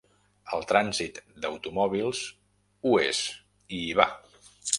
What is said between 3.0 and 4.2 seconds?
és i hi va.